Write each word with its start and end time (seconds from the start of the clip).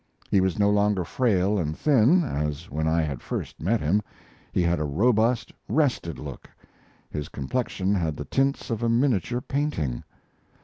He 0.31 0.41
was 0.41 0.57
no 0.57 0.71
longer 0.71 1.03
frail 1.05 1.59
and 1.59 1.77
thin, 1.77 2.23
as 2.23 2.71
when 2.71 2.87
I 2.87 3.03
had 3.03 3.21
first 3.21 3.61
met 3.61 3.79
him. 3.81 4.01
He 4.51 4.63
had 4.63 4.79
a 4.79 4.83
robust, 4.83 5.53
rested 5.69 6.17
look; 6.17 6.49
his 7.11 7.29
complexion 7.29 7.93
had 7.93 8.17
the 8.17 8.25
tints 8.25 8.71
of 8.71 8.81
a 8.81 8.89
miniature 8.89 9.41
painting. 9.41 10.03